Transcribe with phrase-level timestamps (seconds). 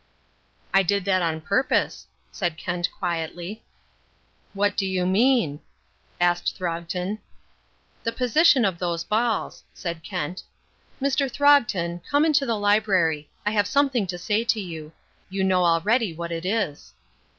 [0.73, 3.61] "I did that on purpose," said Kent quietly.
[4.53, 5.59] "What do you mean?"
[6.19, 7.19] asked Throgton.
[8.03, 10.41] "The position of those balls," said Kent.
[10.99, 11.29] "Mr.
[11.31, 13.29] Throgton, come into the library.
[13.45, 14.91] I have something to say to you.
[15.29, 16.95] You know already what it is."